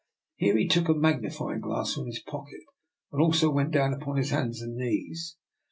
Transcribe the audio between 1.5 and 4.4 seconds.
glass from his pocket, and also went down upon his